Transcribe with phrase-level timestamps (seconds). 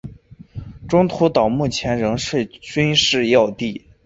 [0.89, 3.85] 中途岛目前仍是军事要地。